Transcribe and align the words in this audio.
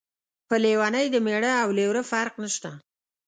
په 0.47 0.55
لیونۍ 0.63 1.05
د 1.11 1.15
مېړه 1.25 1.53
او 1.63 1.69
لېوره 1.77 2.03
فرق 2.11 2.33
نشته. 2.43 2.69